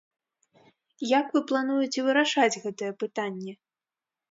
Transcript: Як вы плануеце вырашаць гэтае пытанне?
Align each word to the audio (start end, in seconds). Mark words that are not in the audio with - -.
Як 1.19 1.25
вы 1.35 1.39
плануеце 1.51 1.99
вырашаць 2.09 2.59
гэтае 2.65 2.91
пытанне? 3.05 3.57